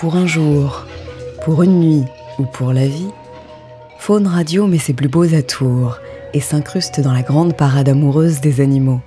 [0.00, 0.86] pour un jour,
[1.44, 2.04] pour une nuit
[2.38, 3.10] ou pour la vie,
[3.98, 5.98] Faune Radio met ses plus beaux atours
[6.32, 9.00] et s'incruste dans la grande parade amoureuse des animaux.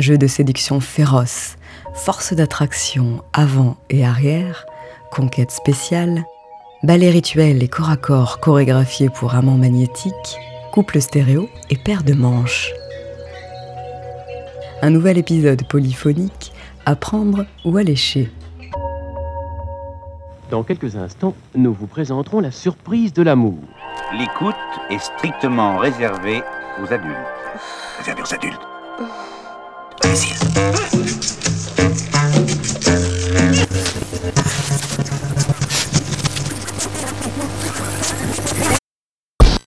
[0.00, 1.54] Jeu de séduction féroce,
[1.94, 4.66] force d'attraction avant et arrière,
[5.12, 6.24] conquête spéciale,
[6.82, 10.40] ballet rituel et corps à corps chorégraphiés pour amants magnétiques,
[10.72, 12.72] couple stéréo et paire de manches.
[14.82, 16.52] Un nouvel épisode polyphonique
[16.84, 18.28] à prendre ou à lécher.
[20.50, 23.58] Dans quelques instants, nous vous présenterons la surprise de l'amour.
[24.12, 24.54] L'écoute
[24.90, 26.42] est strictement réservée
[26.82, 27.16] aux adultes.
[27.98, 28.60] Réservée aux adultes.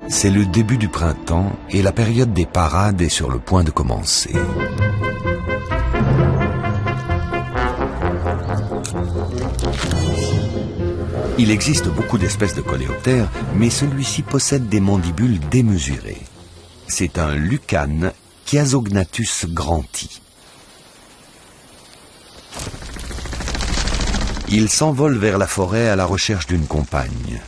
[0.09, 3.71] C'est le début du printemps et la période des parades est sur le point de
[3.71, 4.33] commencer.
[11.39, 16.21] Il existe beaucoup d'espèces de coléoptères, mais celui-ci possède des mandibules démesurées.
[16.87, 18.11] C'est un lucane
[18.45, 20.21] Chiasognathus granti.
[24.49, 27.41] Il s'envole vers la forêt à la recherche d'une compagne.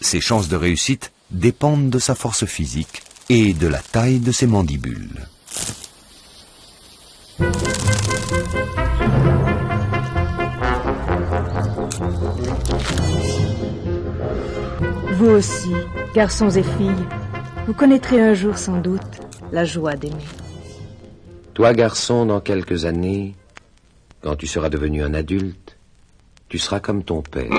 [0.00, 4.46] Ses chances de réussite dépendent de sa force physique et de la taille de ses
[4.46, 5.26] mandibules.
[15.18, 15.72] Vous aussi,
[16.14, 17.06] garçons et filles,
[17.66, 19.00] vous connaîtrez un jour sans doute
[19.50, 20.26] la joie d'aimer.
[21.54, 23.34] Toi, garçon, dans quelques années,
[24.20, 25.78] quand tu seras devenu un adulte,
[26.50, 27.50] tu seras comme ton père.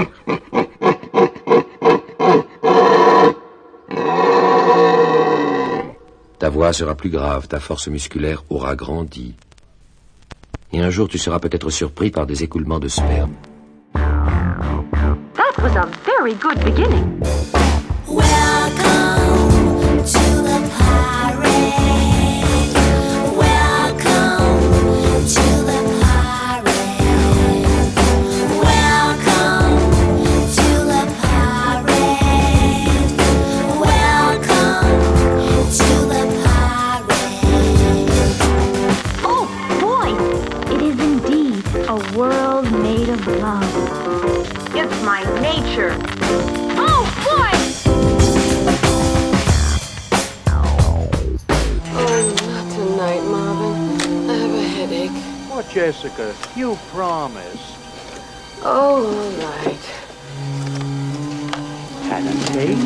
[6.38, 9.34] Ta voix sera plus grave, ta force musculaire aura grandi.
[10.74, 13.34] Et un jour, tu seras peut-être surpris par des écoulements de sperme.
[16.27, 17.57] very good beginning.
[55.10, 55.50] mistake.
[55.50, 56.36] What, oh, Jessica?
[56.56, 57.76] You promised.
[58.64, 59.84] Oh, all right.
[62.10, 62.78] Patty cake.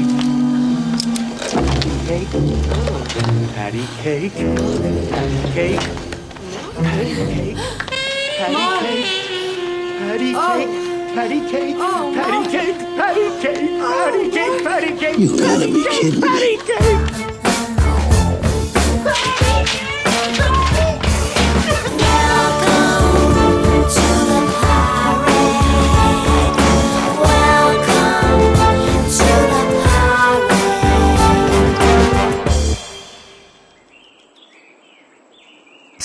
[1.52, 2.30] Patty cake.
[2.34, 3.06] Oh.
[3.54, 4.34] Patty cake.
[4.34, 5.04] Patty
[5.54, 5.80] cake.
[6.76, 7.58] Patty cake.
[8.38, 9.08] Patty cake.
[10.00, 10.92] Patty cake.
[11.12, 15.20] Patty cake, oh, patty, cake, patty cake, patty cake, patty cake, patty cake.
[15.20, 16.28] You gotta be kidding me.
[16.28, 17.21] Patty cake.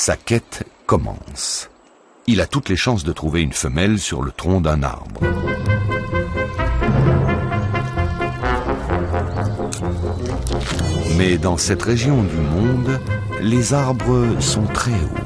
[0.06, 1.68] Sa quête commence.
[2.28, 5.20] Il a toutes les chances de trouver une femelle sur le tronc d'un arbre.
[11.18, 13.00] Mais dans cette région du monde,
[13.40, 15.24] les arbres sont très hauts.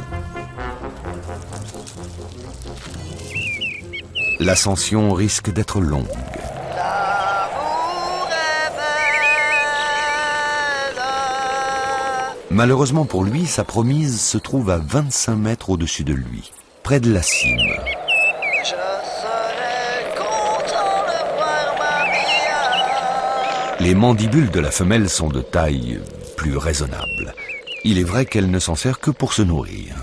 [4.39, 6.07] L'ascension risque d'être longue.
[12.50, 16.50] Malheureusement pour lui, sa promise se trouve à 25 mètres au-dessus de lui,
[16.83, 17.59] près de la cime.
[23.78, 26.00] Les mandibules de la femelle sont de taille
[26.37, 27.34] plus raisonnable.
[27.84, 29.94] Il est vrai qu'elle ne s'en sert que pour se nourrir.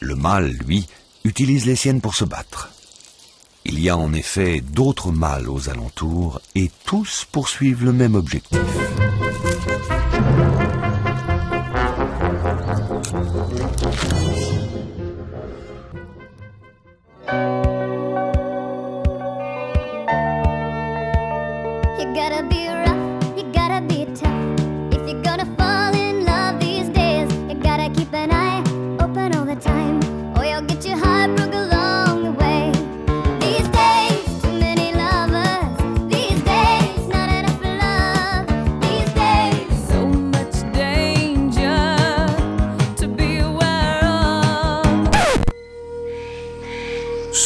[0.00, 0.86] Le mâle, lui,
[1.24, 2.70] utilise les siennes pour se battre.
[3.64, 8.58] Il y a en effet d'autres mâles aux alentours et tous poursuivent le même objectif.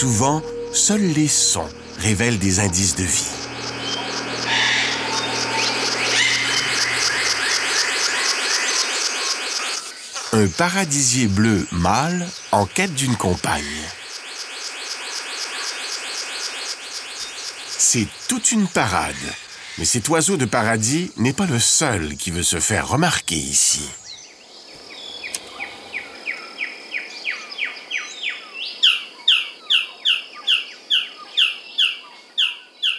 [0.00, 0.40] Souvent,
[0.72, 1.68] seuls les sons
[1.98, 3.39] révèlent des indices de vie.
[10.50, 13.64] Paradisier bleu mâle en quête d'une compagne.
[17.78, 19.14] C'est toute une parade,
[19.78, 23.88] mais cet oiseau de paradis n'est pas le seul qui veut se faire remarquer ici.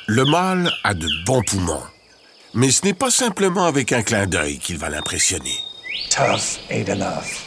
[0.07, 1.83] Le mâle a de bons poumons,
[2.53, 5.70] mais ce n'est pas simplement avec un clin d'œil qu'il va l'impressionner.
[6.09, 7.45] Tough ain't enough.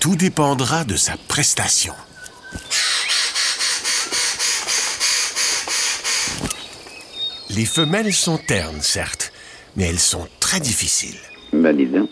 [0.00, 1.94] Tout dépendra de sa prestation.
[7.50, 9.32] Les femelles sont ternes, certes,
[9.76, 11.18] mais elles sont très difficiles.
[11.52, 12.10] Bah dis donc.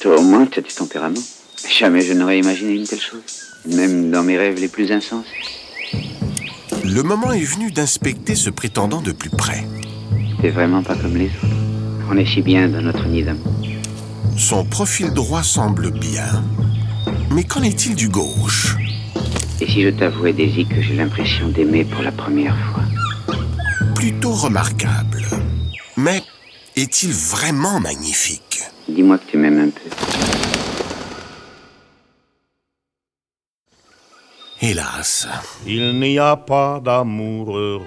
[0.00, 1.22] Toi au moins, tu as du tempérament.
[1.68, 3.22] Jamais je n'aurais imaginé une telle chose.
[3.66, 5.28] Même dans mes rêves les plus insensés.
[6.84, 9.64] Le moment est venu d'inspecter ce prétendant de plus près.
[10.40, 11.53] T'es vraiment pas comme les autres.
[12.10, 13.52] On est si bien dans notre nid d'amour.
[14.36, 16.44] Son profil droit semble bien,
[17.30, 18.76] mais qu'en est-il du gauche?
[19.60, 22.82] Et si je t'avouais, Daisy, que j'ai l'impression d'aimer pour la première fois
[23.94, 25.24] Plutôt remarquable.
[25.96, 26.22] Mais
[26.76, 28.62] est-il vraiment magnifique?
[28.88, 29.88] Dis-moi que tu m'aimes un peu.
[34.60, 35.28] Hélas.
[35.66, 37.84] Il n'y a pas d'amour heureux.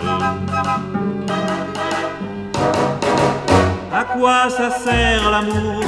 [4.18, 5.84] À quoi ça sert l'amour?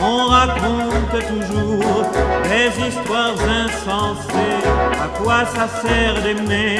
[0.00, 2.02] On raconte toujours
[2.44, 3.34] des histoires
[3.66, 4.62] insensées.
[4.94, 6.78] À quoi ça sert d'aimer?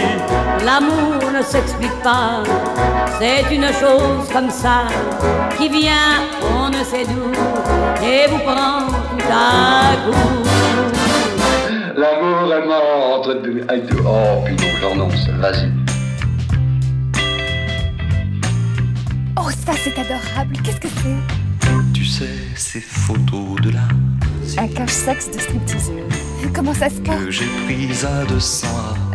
[0.64, 2.42] L'amour ne s'explique pas,
[3.20, 4.84] c'est une chose comme ça
[5.58, 6.22] qui vient,
[6.56, 7.32] on ne sait d'où,
[8.02, 10.16] et vous prend tout à coup.
[11.96, 13.60] L'amour est mort entre deux.
[14.06, 15.28] Oh, puis non, je renonce.
[15.38, 15.77] Vas-y.
[19.48, 20.56] Oh, ça c'est adorable.
[20.62, 23.88] Qu'est-ce que c'est Tu sais, ces photos de là
[24.58, 25.92] Un cache-sexe de stripteaseuse.
[26.54, 28.66] Comment ça se passe que j'ai prises à 200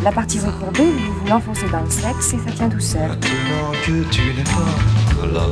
[0.01, 3.09] La partie recourbée, vous vous l'enfoncez dans le sexe et ça tient tout seul.
[3.09, 5.45] Maintenant que tu n'es pas là,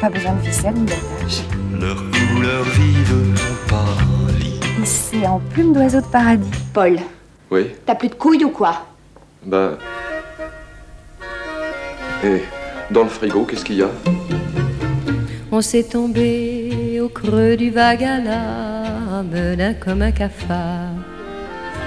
[0.00, 1.42] Pas besoin de ficelle ni d'attache.
[1.78, 3.34] leurs couleurs vives.
[4.82, 6.50] Et c'est en plume d'oiseau de paradis.
[6.72, 6.98] Paul,
[7.50, 8.86] Oui, t'as plus de couilles ou quoi
[9.44, 9.72] bah.
[12.24, 12.42] Et
[12.90, 13.90] dans le frigo, qu'est-ce qu'il y a
[15.50, 18.06] On s'est tombé au creux du vague
[19.80, 20.90] comme un cafard.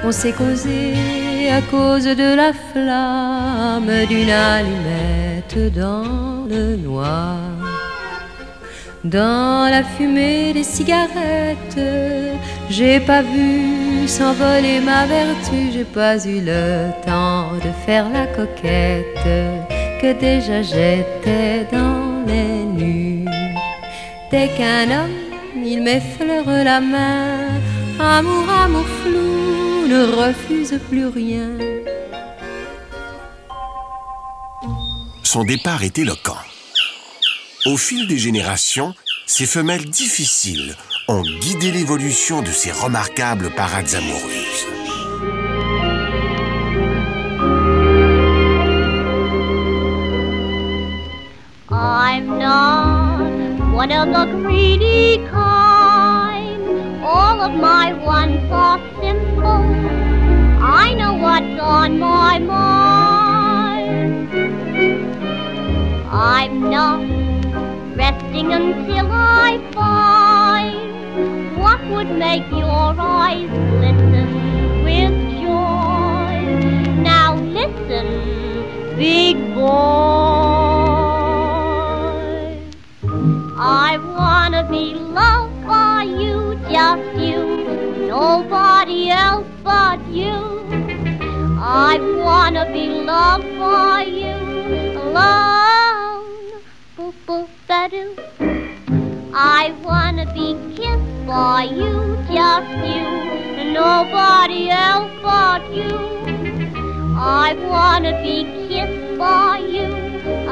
[0.04, 0.94] On s'est causé
[1.52, 7.38] à cause de la flamme d'une allumette dans le noir.
[9.04, 11.80] Dans la fumée des cigarettes,
[12.70, 19.67] j'ai pas vu s'envoler ma vertu, j'ai pas eu le temps de faire la coquette,
[20.02, 23.26] que déjà j'étais dans les nues.
[24.32, 27.48] Dès qu'un homme, il m'effleure la main,
[28.00, 31.50] amour, amour flou, ne refuse plus rien.
[35.24, 36.38] Son départ est éloquent.
[37.66, 38.94] Au fil des générations,
[39.26, 40.76] ces femelles difficiles
[41.08, 44.77] ont guidé l'évolution de ces remarquables parades amoureuses.
[52.48, 53.28] Not
[53.74, 56.64] one of the greedy kind.
[57.04, 59.64] All of my wants are simple.
[60.64, 64.30] I know what's on my mind.
[66.10, 67.02] I'm not
[67.98, 74.30] resting until I find what would make your eyes glisten
[74.88, 76.34] with joy.
[77.12, 78.08] Now listen,
[78.96, 80.37] big boy.
[83.90, 87.40] I wanna be loved by you, just you,
[88.06, 90.36] nobody else but you.
[91.58, 94.36] I wanna be loved by you
[95.04, 96.64] alone.
[96.98, 98.12] Boop boop ba-doo.
[99.34, 101.94] I wanna be kissed by you,
[102.36, 103.08] just you,
[103.72, 105.96] nobody else but you.
[107.16, 109.88] I wanna be kissed by you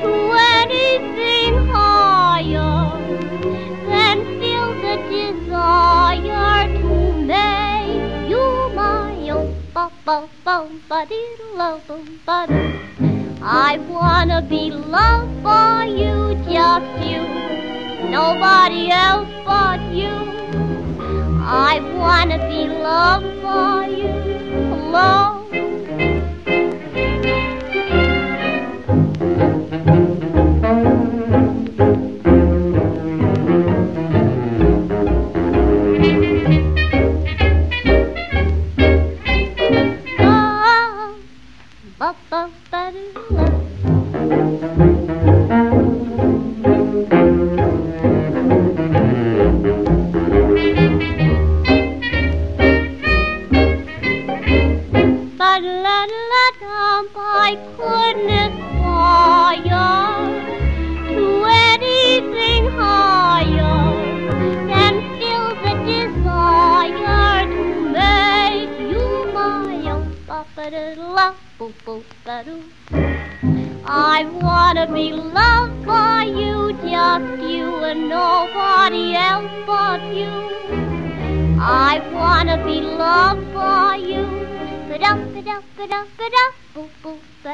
[0.00, 0.10] to
[0.54, 2.76] anything higher
[3.88, 6.90] than feel the desire to
[7.32, 9.54] make you my own.
[9.74, 11.80] Bum, bum, bum, ba-dee-doo,
[12.26, 12.48] bum.
[13.42, 17.22] I wanna be loved by you, just you,
[18.10, 20.14] nobody else but you.
[21.42, 24.14] I wanna be loved by you
[24.74, 25.43] alone.
[87.44, 87.50] Tu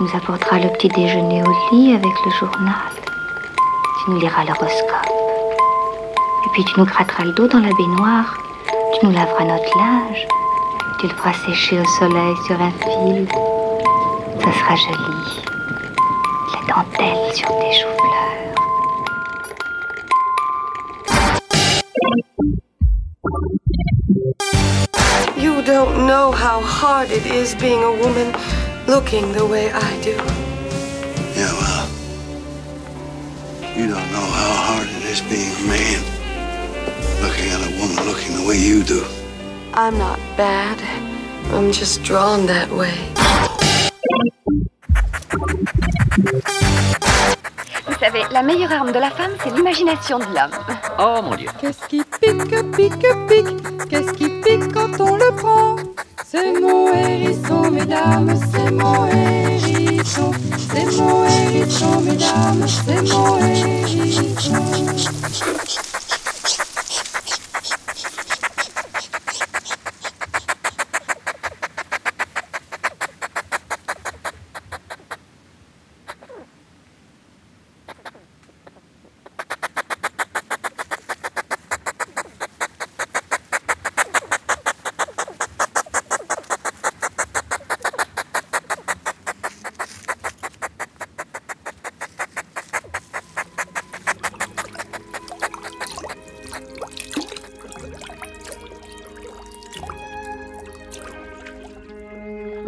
[0.00, 2.74] nous apporteras le petit déjeuner au lit avec le journal.
[4.04, 5.06] Tu nous liras l'horoscope.
[6.46, 8.36] Et puis tu nous gratteras le dos dans la baignoire.
[8.98, 10.26] Tu nous laveras notre linge.
[10.98, 13.28] Tu le feras sécher au soleil sur un fil.
[14.42, 15.57] Ça sera joli.
[17.28, 18.54] La dentelle sur tes choux-fleurs.
[25.36, 28.32] You don't know how hard it is being a woman
[28.86, 30.16] looking the way I do.
[31.36, 31.88] Yeah, well,
[33.76, 36.02] you don't know how hard it is being a man
[37.22, 39.04] looking at a woman looking the way you do.
[39.74, 40.80] I'm not bad.
[41.52, 43.47] I'm just drawn that way.
[48.18, 50.50] Savez, la meilleure arme de la femme, c'est l'imagination de l'homme.
[50.98, 51.48] Oh mon Dieu.
[51.60, 53.88] Qu'est-ce qui pique, pique, pique?
[53.88, 55.76] Qu'est-ce qui pique quand on le prend?
[56.26, 60.32] C'est mon hérisson, mesdames, c'est mon hérisson.
[60.72, 64.54] C'est mon hérisson, mesdames, c'est mon hérisson.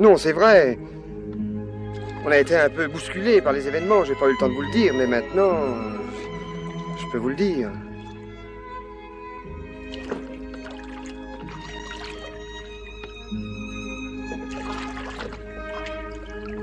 [0.01, 0.79] Non, c'est vrai.
[2.25, 4.55] On a été un peu bousculé par les événements, j'ai pas eu le temps de
[4.55, 5.53] vous le dire, mais maintenant,
[6.99, 7.71] je peux vous le dire.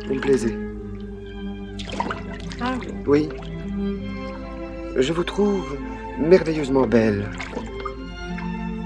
[0.07, 0.57] Vous me plaisez.
[2.59, 2.87] Ah oui.
[3.05, 3.29] Oui.
[4.95, 5.77] Je vous trouve
[6.17, 7.29] merveilleusement belle.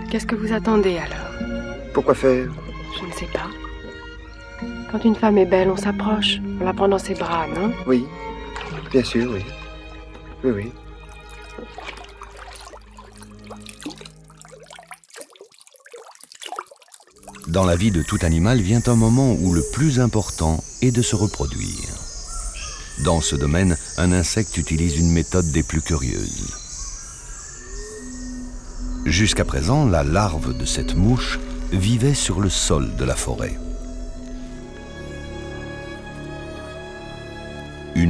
[0.10, 1.31] Qu'est-ce que vous attendez alors?
[1.93, 2.50] Pourquoi faire?
[3.00, 3.48] Je ne sais pas.
[4.91, 6.39] Quand une femme est belle, on s'approche.
[6.60, 7.71] On la prend dans ses bras, non?
[7.88, 8.05] Oui.
[8.91, 9.41] Bien sûr, oui.
[10.43, 10.71] Oui, oui.
[17.48, 21.01] Dans la vie de tout animal vient un moment où le plus important est de
[21.01, 21.89] se reproduire.
[23.05, 26.53] Dans ce domaine, un insecte utilise une méthode des plus curieuses.
[29.05, 31.39] Jusqu'à présent, la larve de cette mouche
[31.71, 33.57] vivait sur le sol de la forêt.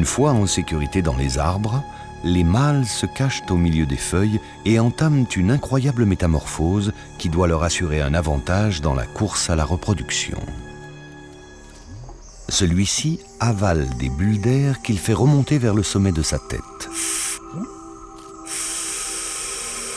[0.01, 1.83] Une fois en sécurité dans les arbres,
[2.23, 7.47] les mâles se cachent au milieu des feuilles et entament une incroyable métamorphose qui doit
[7.47, 10.39] leur assurer un avantage dans la course à la reproduction.
[12.49, 16.89] Celui-ci avale des bulles d'air qu'il fait remonter vers le sommet de sa tête.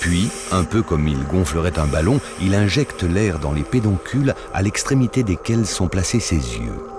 [0.01, 4.61] Puis, un peu comme il gonflerait un ballon, il injecte l'air dans les pédoncules à
[4.61, 6.94] l'extrémité desquels sont placés ses yeux.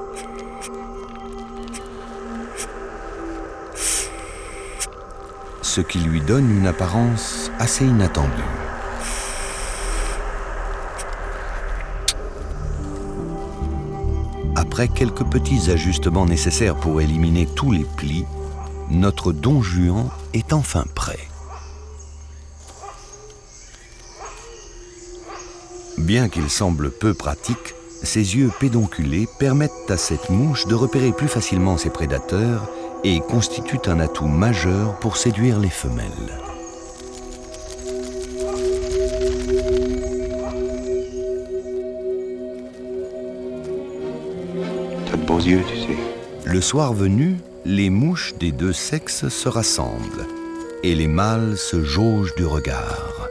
[5.75, 8.31] Ce qui lui donne une apparence assez inattendue.
[14.55, 18.23] Après quelques petits ajustements nécessaires pour éliminer tous les plis,
[18.89, 21.27] notre don Juan est enfin prêt.
[25.97, 31.27] Bien qu'il semble peu pratique, ses yeux pédonculés permettent à cette mouche de repérer plus
[31.27, 32.65] facilement ses prédateurs
[33.05, 36.09] et constituent un atout majeur pour séduire les femelles.
[45.05, 45.97] T'as de beaux yeux, tu sais.
[46.45, 50.25] Le soir venu, les mouches des deux sexes se rassemblent
[50.81, 53.29] et les mâles se jaugent du regard.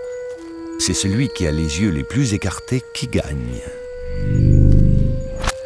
[0.78, 3.60] C'est celui qui a les yeux les plus écartés qui gagne.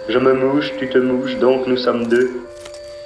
[0.09, 2.31] Je me mouche, tu te mouches, donc nous sommes deux.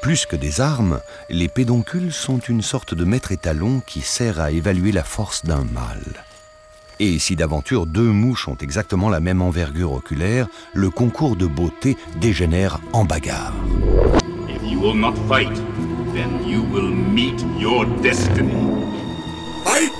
[0.02, 4.50] Plus que des armes, les pédoncules sont une sorte de maître étalon qui sert à
[4.50, 6.24] évaluer la force d'un mâle.
[6.98, 11.96] Et si d'aventure deux mouches ont exactement la même envergure oculaire, le concours de beauté
[12.20, 13.54] dégénère en bagarre.
[14.48, 15.54] If you will not fight,
[16.12, 18.50] then you will meet your destiny.
[19.64, 19.92] Fight!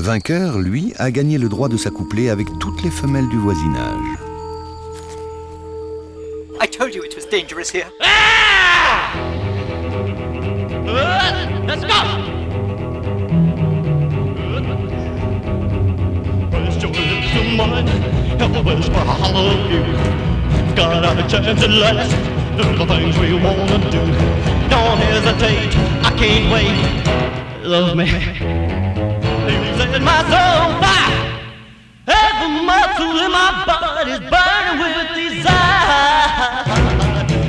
[0.00, 4.00] Le vainqueur, lui, a gagné le droit de s'accoupler avec toutes les femelles du voisinage.
[6.58, 7.84] I told you it was dangerous here.
[11.66, 12.00] Let's go!
[16.50, 17.86] Where's your lips to mine?
[18.38, 19.82] Hell, where's my hollow you?
[20.74, 22.16] Got a chance at last.
[22.56, 24.00] Do the things we wanna do.
[24.70, 27.66] Don't hesitate, I can't wait.
[27.66, 28.89] Love me.
[29.90, 31.18] You set my soul fire.
[32.06, 36.62] Every muscle in my body's burning with desire.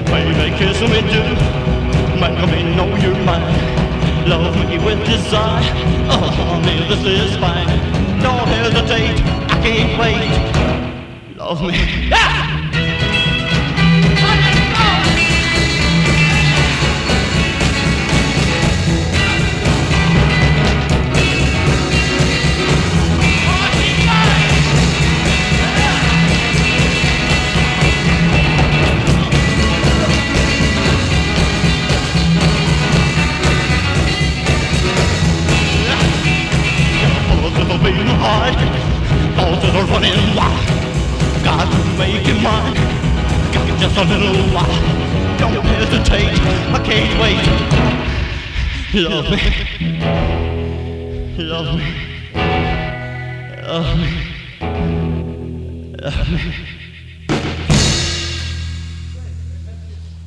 [0.05, 1.37] Baby, kiss me too.
[2.19, 4.27] Make me know you're mine.
[4.27, 5.61] Love me with desire.
[6.09, 7.67] Oh, honey, this is fine.
[8.21, 11.37] Don't hesitate, I can't wait.
[11.37, 12.09] Love me.
[12.11, 12.50] Ah!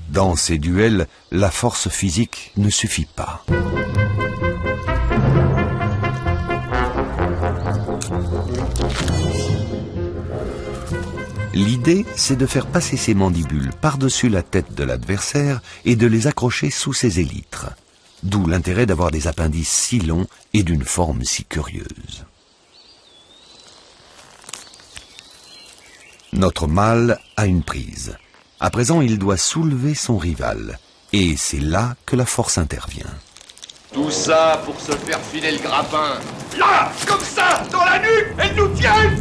[0.08, 3.44] Dans ces duels, la force physique ne suffit pas.
[11.54, 16.26] L'idée, c'est de faire passer ses mandibules par-dessus la tête de l'adversaire et de les
[16.26, 17.70] accrocher sous ses élytres.
[18.24, 22.24] D'où l'intérêt d'avoir des appendices si longs et d'une forme si curieuse.
[26.32, 28.16] Notre mâle a une prise.
[28.58, 30.80] À présent, il doit soulever son rival.
[31.12, 33.14] Et c'est là que la force intervient.
[33.92, 36.18] Tout ça pour se faire filer le grappin.
[36.58, 39.12] Là, comme ça, dans la nuque, elle nous tient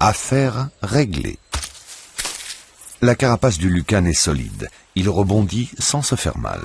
[0.00, 1.40] Affaire réglée.
[3.02, 4.68] La carapace du lucan est solide.
[4.94, 6.60] Il rebondit sans se faire mal.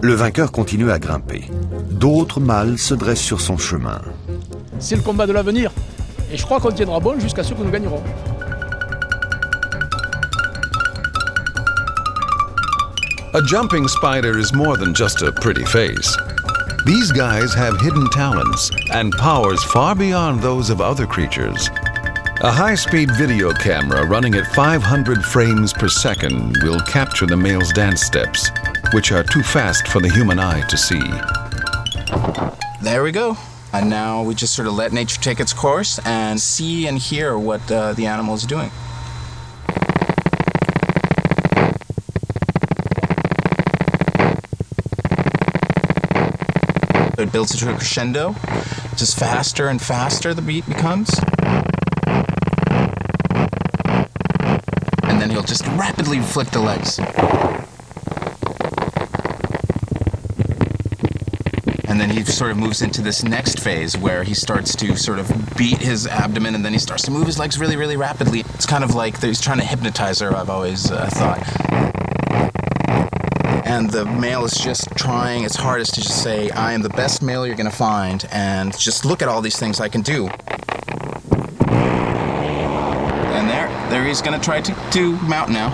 [0.00, 1.50] Le vainqueur continue à grimper.
[1.90, 4.00] D'autres mâles se dressent sur son chemin.
[4.78, 5.70] C'est le combat de l'avenir.
[6.32, 8.02] Et je crois qu'on tiendra bon jusqu'à ce que nous gagnerons.
[13.34, 16.16] A jumping spider is more than just a pretty face.
[16.84, 21.70] These guys have hidden talents and powers far beyond those of other creatures.
[22.42, 27.72] A high speed video camera running at 500 frames per second will capture the male's
[27.72, 28.50] dance steps,
[28.92, 31.00] which are too fast for the human eye to see.
[32.82, 33.38] There we go.
[33.72, 37.38] And now we just sort of let nature take its course and see and hear
[37.38, 38.70] what uh, the animal is doing.
[47.24, 48.34] It builds into a crescendo.
[48.96, 51.08] Just faster and faster the beat becomes.
[55.04, 56.98] And then he'll just rapidly flick the legs.
[61.88, 65.18] And then he sort of moves into this next phase where he starts to sort
[65.18, 68.40] of beat his abdomen and then he starts to move his legs really, really rapidly.
[68.52, 72.03] It's kind of like he's trying to hypnotize her, I've always uh, thought.
[73.74, 77.22] And the male is just trying its hardest to just say, I am the best
[77.22, 80.28] male you're going to find, and just look at all these things I can do.
[83.34, 85.70] And there, there he's going to try to, to mount now.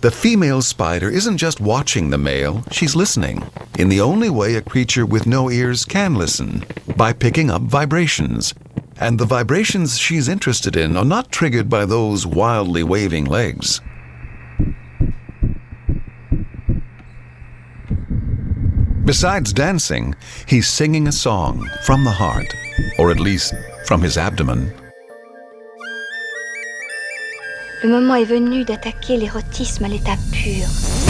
[0.00, 4.62] The female spider isn't just watching the male, she's listening, in the only way a
[4.62, 6.64] creature with no ears can listen
[6.96, 8.52] by picking up vibrations.
[8.98, 13.80] And the vibrations she's interested in are not triggered by those wildly waving legs.
[19.10, 20.14] Besides dancing,
[20.46, 22.46] he's singing a song from the heart,
[22.96, 23.52] or at least
[23.84, 24.72] from his abdomen.
[27.82, 31.09] Le moment est venu d'attaquer l'érotisme à l'état pur.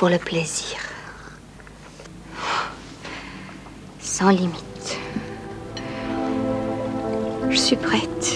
[0.00, 0.78] Pour le plaisir.
[4.00, 4.98] Sans limite.
[7.50, 8.34] Je suis prête.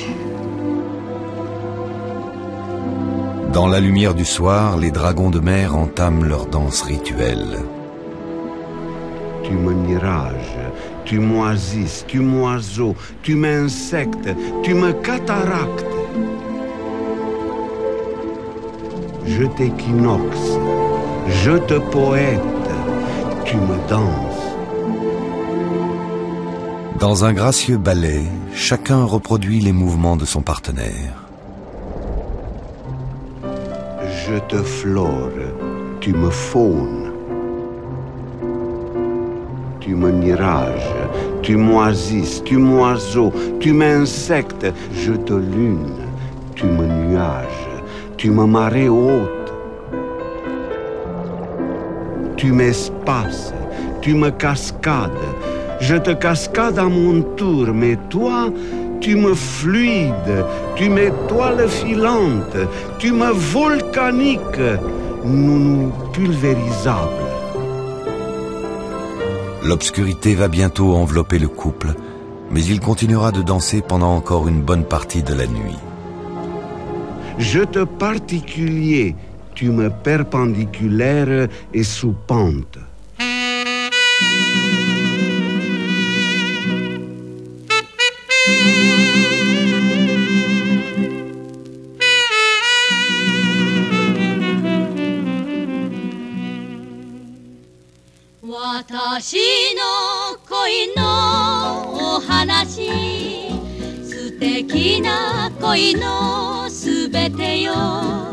[3.51, 7.61] Dans la lumière du soir, les dragons de mer entament leur danse rituelle.
[9.43, 10.59] Tu me mirages,
[11.07, 14.29] tu m'oisis, tu m'oiseau, tu m'insectes,
[14.63, 15.87] tu me cataractes.
[19.27, 20.59] Je t'équinoxe,
[21.27, 22.41] je te poète,
[23.45, 24.35] tu me danses.
[26.99, 28.23] Dans un gracieux ballet,
[28.55, 31.15] chacun reproduit les mouvements de son partenaire.
[34.27, 35.31] Je te flore,
[36.01, 37.13] tu me faunes.
[39.81, 40.95] Tu me mirages,
[41.43, 45.93] tu m'oisis, tu m'oiseau, tu m'insectes, je te lune,
[46.55, 47.69] tu me nuages,
[48.17, 49.44] tu me marée haute.
[52.37, 53.55] Tu m'espaces,
[54.01, 55.11] tu me cascades,
[55.81, 58.51] je te cascade à mon tour, mais toi,
[59.01, 60.45] tu me fluides,
[60.77, 62.57] tu m'étoiles filantes,
[62.99, 64.41] tu me volcaniques,
[65.25, 67.11] nous nous pulvérisables.
[69.63, 71.95] L'obscurité va bientôt envelopper le couple,
[72.51, 75.79] mais il continuera de danser pendant encore une bonne partie de la nuit.
[77.39, 79.17] Je te particulier,
[79.56, 82.90] tu me perpendiculaire et sous pente.「
[98.42, 99.36] 私
[99.76, 102.90] の恋のお話」「
[104.04, 107.74] 素敵な恋のすべてよ」「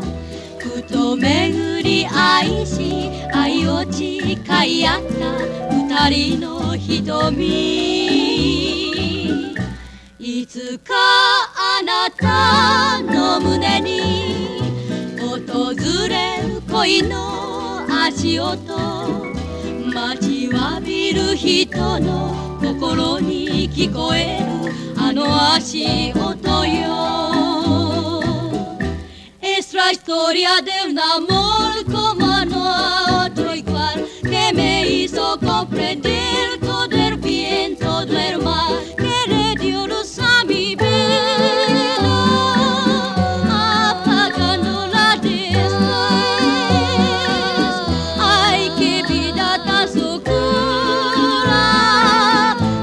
[0.92, 4.34] と巡り愛し愛を誓
[4.68, 5.38] い合った
[5.74, 7.46] 二人の瞳」
[10.20, 14.60] 「いつかあなたの胸に
[15.18, 15.72] 訪
[16.08, 18.58] れる恋の足音」
[19.94, 27.21] 待ちわびる人の心に聞こえるあの足音よ。
[29.91, 37.17] la historia de un amor como no a otro igual que me hizo comprender todo el
[37.17, 41.97] bien, todo el mal que le dio luz a mi vida
[43.89, 45.73] apagando la desnudez
[48.19, 50.45] Ay, qué vida tan oscura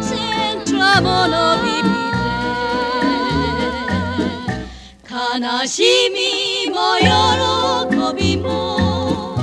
[0.03, 1.95] sin tu amor no viviré
[5.09, 6.48] 悲しみ
[6.80, 9.38] も喜びも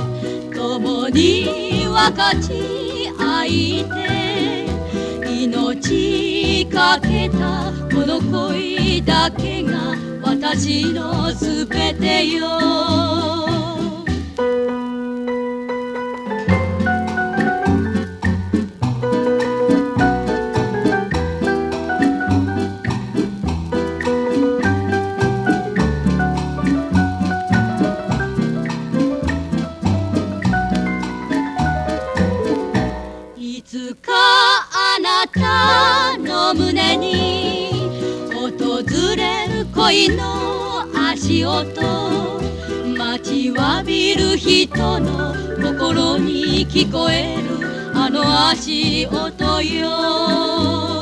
[0.53, 13.56] 共に分かち合いて命かけたこの恋だけが私のすべてよ。
[41.43, 41.73] 音
[42.95, 50.97] 待ちわびる人の心に聞こえるあの足音よ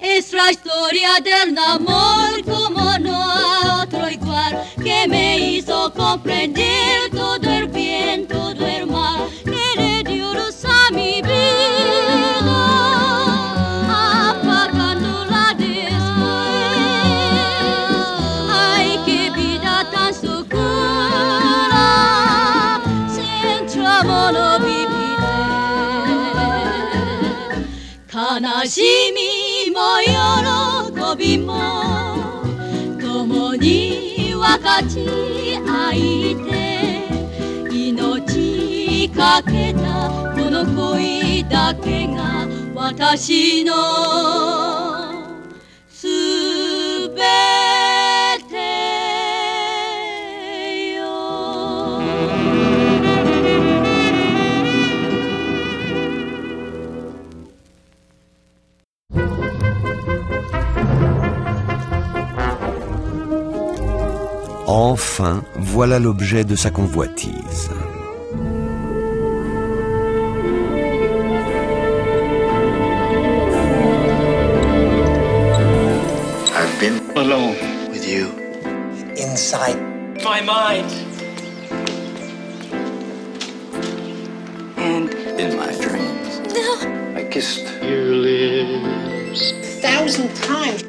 [0.00, 7.48] Es la historia del amor como no a otro igual que me hizo comprender todo
[7.48, 11.61] el bien, todo el mal que le dio luz a mi vida,
[28.62, 28.80] 悲し
[29.12, 32.44] みも喜びも
[33.00, 35.00] 共に分かち
[35.66, 43.74] 合いて命かけたこの恋だけが私の
[45.88, 46.06] す
[47.08, 47.61] べて。
[65.22, 67.70] Enfin, voilà l'objet de sa convoitise.
[76.52, 77.54] I've been alone
[77.88, 78.30] with you.
[79.16, 79.78] Inside
[80.24, 80.90] my mind.
[84.76, 86.40] And in my dreams.
[86.52, 87.14] No.
[87.16, 89.52] I kissed your lips.
[89.80, 90.82] Thousand times.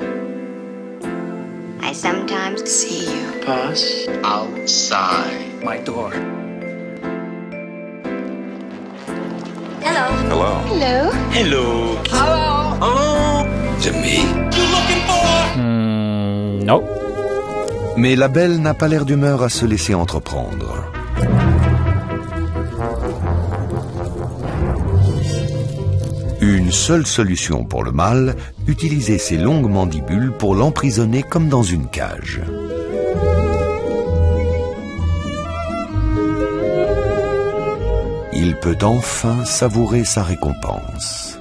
[1.82, 3.39] I sometimes see you.
[3.46, 3.93] Pass
[4.23, 6.12] outside my door.
[9.82, 10.08] Hello.
[10.30, 10.52] Hello.
[10.69, 11.12] Hello.
[11.32, 11.97] Hello.
[12.12, 12.78] Hello.
[12.82, 13.45] Oh.
[13.82, 14.17] To me.
[14.56, 15.58] You looking for?
[16.65, 16.84] non.
[17.97, 20.86] Mais la belle n'a pas l'air d'humeur à se laisser entreprendre.
[26.41, 28.36] Une seule solution pour le mâle,
[28.67, 32.41] utiliser ses longues mandibules pour l'emprisonner comme dans une cage.
[38.46, 41.40] Il peut enfin savourer sa récompense.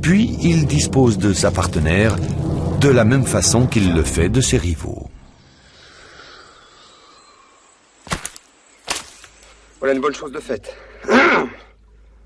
[0.00, 2.16] Puis il dispose de sa partenaire
[2.80, 5.10] de la même façon qu'il le fait de ses rivaux.
[9.78, 10.74] Voilà une bonne chose de faite.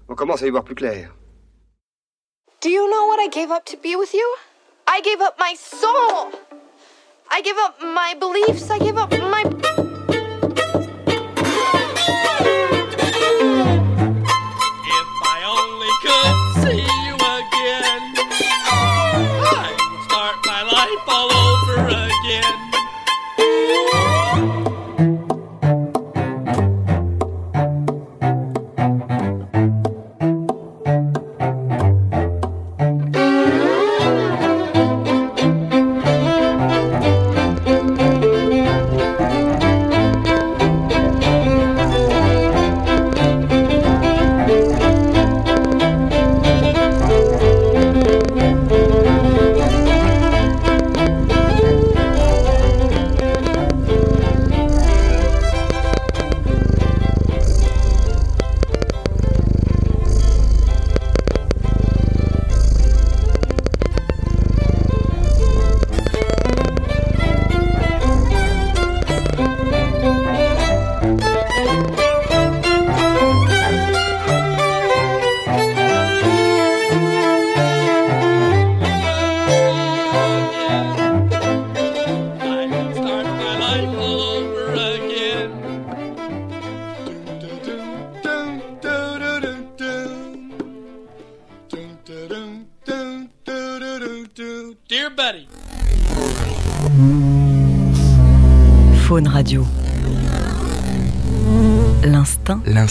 [0.09, 1.13] On commence à y voir plus clair.
[2.63, 4.29] Do you know what I gave up to be with you?
[4.87, 6.31] I gave up my soul.
[7.31, 8.71] I give up my beliefs.
[8.71, 9.86] I give up my.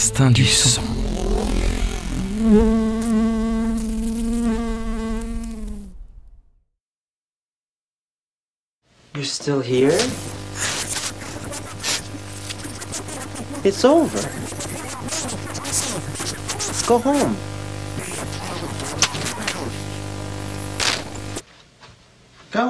[0.06, 0.34] L'instinct.
[0.34, 0.82] Du son.
[9.14, 9.98] You're still here?
[13.64, 14.25] It's over.